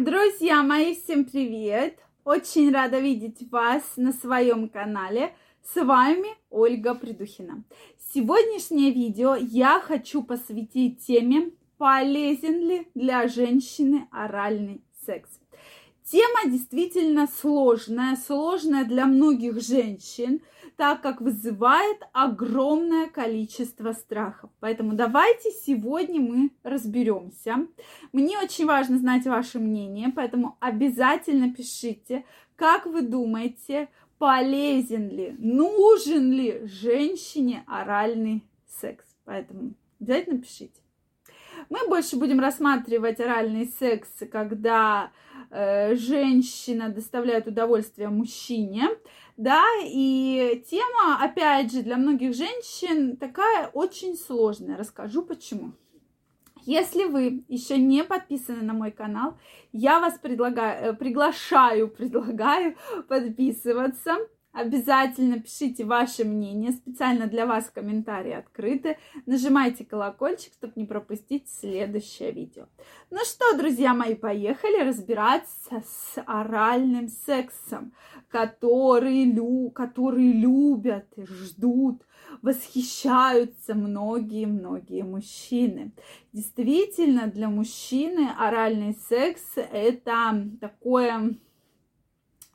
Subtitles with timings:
[0.00, 1.98] Друзья мои, всем привет!
[2.24, 5.34] Очень рада видеть вас на своем канале.
[5.74, 7.64] С вами Ольга Придухина.
[8.14, 15.28] Сегодняшнее видео я хочу посвятить теме, полезен ли для женщины оральный секс.
[16.10, 20.40] Тема действительно сложная, сложная для многих женщин,
[20.76, 24.50] так как вызывает огромное количество страхов.
[24.58, 27.64] Поэтому давайте сегодня мы разберемся.
[28.12, 32.24] Мне очень важно знать ваше мнение, поэтому обязательно пишите,
[32.56, 33.88] как вы думаете,
[34.18, 39.04] полезен ли, нужен ли женщине оральный секс.
[39.24, 40.80] Поэтому обязательно пишите.
[41.70, 45.12] Мы больше будем рассматривать оральный секс, когда
[45.50, 48.88] э, женщина доставляет удовольствие мужчине,
[49.36, 54.76] да, и тема, опять же, для многих женщин такая очень сложная.
[54.76, 55.72] Расскажу почему.
[56.66, 59.38] Если вы еще не подписаны на мой канал,
[59.72, 62.76] я вас предлагаю, э, приглашаю, предлагаю
[63.08, 64.16] подписываться.
[64.52, 66.72] Обязательно пишите ваше мнение.
[66.72, 68.98] Специально для вас комментарии открыты.
[69.24, 72.66] Нажимайте колокольчик, чтобы не пропустить следующее видео.
[73.10, 77.92] Ну что, друзья мои, поехали разбираться с оральным сексом,
[78.28, 82.02] который, лю, который любят ждут,
[82.42, 85.92] восхищаются многие-многие мужчины.
[86.32, 91.36] Действительно, для мужчины оральный секс это такое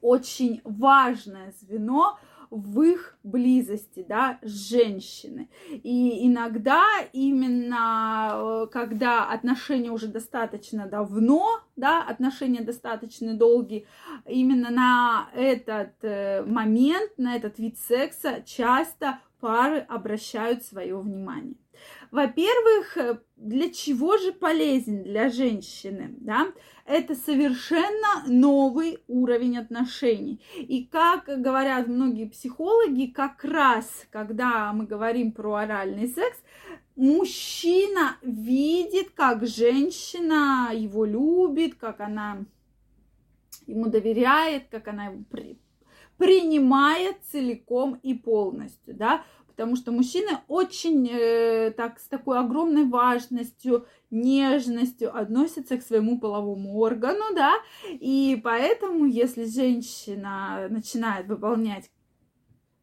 [0.00, 2.18] очень важное звено
[2.50, 5.48] в их близости, да, женщины.
[5.70, 6.82] И иногда
[7.12, 13.86] именно э, когда отношения уже достаточно давно, да, отношения достаточно долгие,
[14.26, 21.56] именно на этот э, момент, на этот вид секса часто пары обращают свое внимание.
[22.10, 26.48] Во-первых, э, для чего же полезен для женщины, да?
[26.84, 30.40] Это совершенно новый уровень отношений.
[30.56, 36.38] И как говорят многие психологи, как раз, когда мы говорим про оральный секс,
[36.96, 42.44] мужчина видит, как женщина его любит, как она
[43.66, 45.58] ему доверяет, как она его при,
[46.16, 49.24] принимает целиком и полностью, да,
[49.58, 56.78] потому что мужчины очень э, так с такой огромной важностью, нежностью относятся к своему половому
[56.78, 57.54] органу, да,
[57.90, 61.90] и поэтому, если женщина начинает выполнять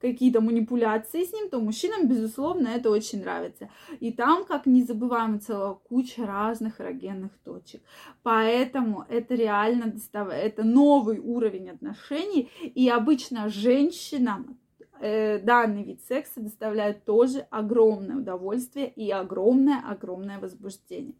[0.00, 3.68] какие-то манипуляции с ним, то мужчинам, безусловно, это очень нравится.
[3.98, 7.82] И там, как не забываем, целая куча разных эрогенных точек.
[8.22, 12.48] Поэтому это реально это новый уровень отношений.
[12.62, 14.56] И обычно женщинам
[15.00, 21.14] данный вид секса доставляет тоже огромное удовольствие и огромное-огромное возбуждение.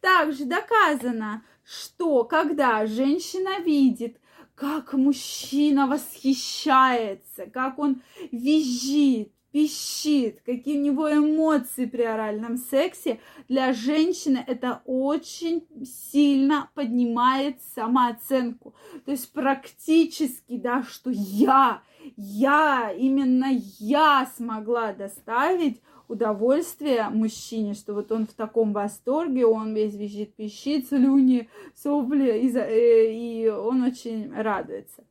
[0.00, 4.18] Также доказано, что когда женщина видит,
[4.54, 8.00] как мужчина восхищается, как он
[8.32, 17.62] визжит, пищит, какие у него эмоции при оральном сексе, для женщины это очень сильно поднимает
[17.74, 18.74] самооценку.
[19.06, 21.80] То есть практически, да, что я,
[22.18, 23.46] я, именно
[23.78, 30.88] я смогла доставить удовольствие мужчине, что вот он в таком восторге, он весь визжит, пищит,
[30.88, 35.04] слюни, сопли, и, э, и он очень радуется.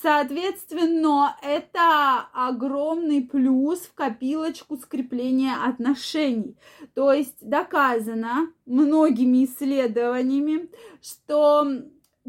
[0.00, 6.56] Соответственно, это огромный плюс в копилочку скрепления отношений.
[6.94, 10.68] То есть доказано многими исследованиями,
[11.00, 11.66] что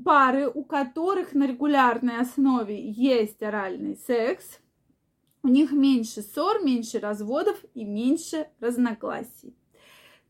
[0.04, 4.60] пары, у которых на регулярной основе есть оральный секс,
[5.44, 9.56] у них меньше ссор, меньше разводов и меньше разногласий.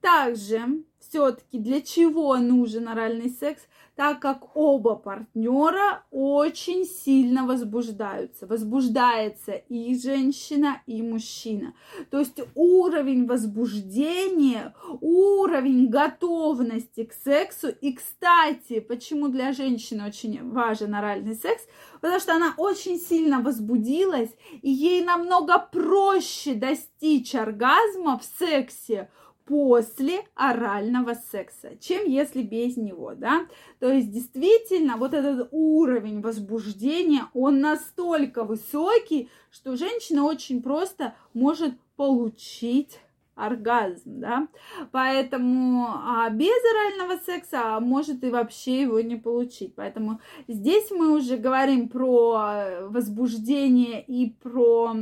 [0.02, 3.62] Также все-таки для чего нужен оральный секс?
[3.96, 8.48] Так как оба партнера очень сильно возбуждаются.
[8.48, 11.76] Возбуждается и женщина, и мужчина.
[12.10, 17.70] То есть уровень возбуждения, уровень готовности к сексу.
[17.70, 21.64] И, кстати, почему для женщины очень важен оральный секс?
[22.02, 24.32] Потому что она очень сильно возбудилась,
[24.62, 29.10] и ей намного проще достичь оргазма в сексе,
[29.46, 33.46] после орального секса, чем если без него, да.
[33.80, 41.74] То есть действительно вот этот уровень возбуждения, он настолько высокий, что женщина очень просто может
[41.96, 43.00] получить
[43.36, 44.48] оргазм, да,
[44.92, 51.38] поэтому а без орального секса может и вообще его не получить, поэтому здесь мы уже
[51.38, 54.96] говорим про возбуждение и про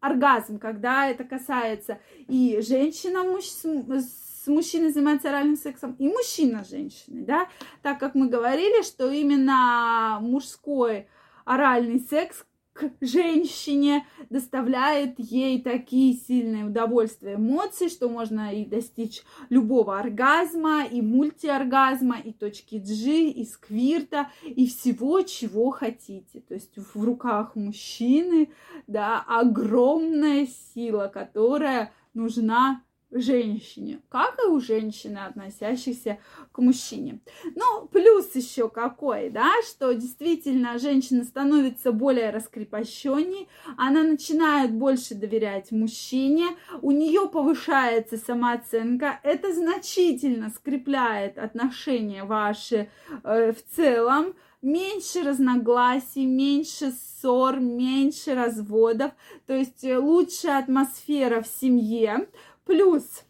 [0.00, 7.24] оргазм, когда это касается и женщина с мужчиной занимается оральным сексом, и мужчина с женщиной,
[7.24, 7.48] да,
[7.82, 11.08] так как мы говорили, что именно мужской
[11.44, 19.98] оральный секс к женщине доставляет ей такие сильные удовольствия, эмоции, что можно и достичь любого
[19.98, 26.40] оргазма, и мультиоргазма, и точки G, и сквирта, и всего, чего хотите.
[26.40, 28.50] То есть в руках мужчины,
[28.86, 36.18] да, огромная сила, которая нужна женщине, как и у женщины, относящихся
[36.52, 37.20] к мужчине.
[37.56, 45.72] Ну, плюс еще какой, да, что действительно женщина становится более раскрепощенней, она начинает больше доверять
[45.72, 46.46] мужчине,
[46.82, 52.90] у нее повышается самооценка, это значительно скрепляет отношения ваши
[53.24, 59.12] э, в целом, меньше разногласий, меньше ссор, меньше разводов,
[59.46, 62.28] то есть э, лучшая атмосфера в семье,
[62.70, 63.24] Плюс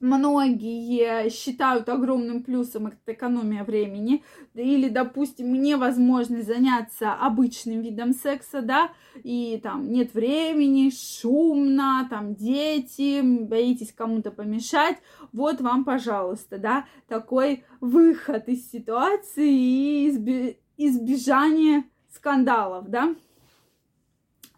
[0.00, 4.24] многие считают огромным плюсом это экономия времени,
[4.54, 8.90] или, допустим, невозможность заняться обычным видом секса, да,
[9.22, 14.98] и там нет времени, шумно, там дети, боитесь кому-то помешать,
[15.32, 23.14] вот вам, пожалуйста, да, такой выход из ситуации и избежание скандалов, да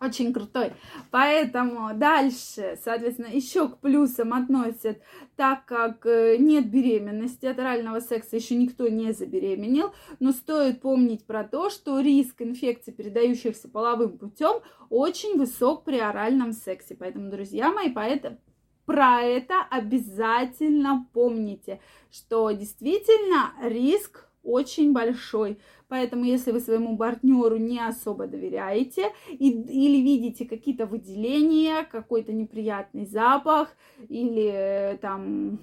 [0.01, 0.73] очень крутой.
[1.11, 5.03] Поэтому дальше, соответственно, еще к плюсам относят,
[5.37, 11.25] так как э, нет беременности от орального секса, еще никто не забеременел, но стоит помнить
[11.27, 16.97] про то, что риск инфекций, передающихся половым путем, очень высок при оральном сексе.
[16.99, 18.39] Поэтому, друзья мои, поэтому
[18.87, 21.81] про это обязательно помните,
[22.11, 25.59] что действительно риск очень большой.
[25.89, 33.07] Поэтому, если вы своему партнеру не особо доверяете и, или видите какие-то выделения, какой-то неприятный
[33.07, 33.77] запах
[34.09, 35.59] или э, там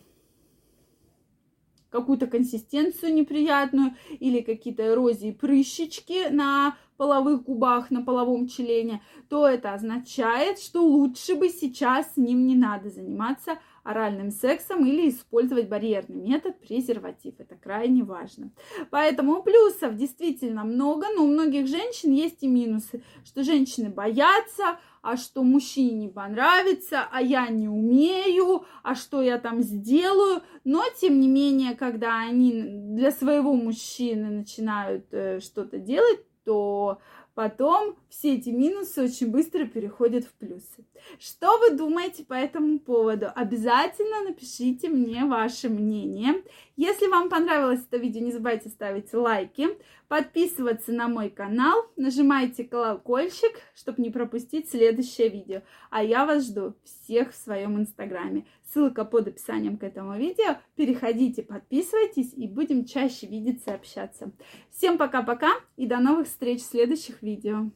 [1.90, 9.74] какую-то консистенцию неприятную или какие-то эрозии, прыщички на половых губах, на половом члене, то это
[9.74, 16.18] означает, что лучше бы сейчас с ним не надо заниматься, оральным сексом или использовать барьерный
[16.18, 17.36] метод презерватив.
[17.38, 18.52] Это крайне важно.
[18.90, 25.16] Поэтому плюсов действительно много, но у многих женщин есть и минусы, что женщины боятся, а
[25.16, 30.42] что мужчине не понравится, а я не умею, а что я там сделаю.
[30.66, 32.64] Но, тем не менее, когда они
[32.98, 37.00] для своего мужчины начинают э, что-то делать, то
[37.38, 40.84] Потом все эти минусы очень быстро переходят в плюсы.
[41.20, 43.28] Что вы думаете по этому поводу?
[43.36, 46.42] Обязательно напишите мне ваше мнение.
[46.76, 49.68] Если вам понравилось это видео, не забывайте ставить лайки,
[50.08, 55.62] подписываться на мой канал, нажимайте колокольчик, чтобы не пропустить следующее видео.
[55.90, 58.46] А я вас жду всех в своем инстаграме.
[58.74, 60.58] Ссылка под описанием к этому видео.
[60.76, 64.32] Переходите, подписывайтесь и будем чаще видеться и общаться.
[64.72, 67.70] Всем пока-пока и до новых встреч в следующих видео.